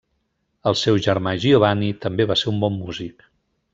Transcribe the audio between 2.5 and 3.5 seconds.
un bon músic.